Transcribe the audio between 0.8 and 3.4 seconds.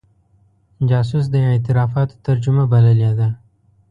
جاسوس د اعترافاتو ترجمه بللې ده.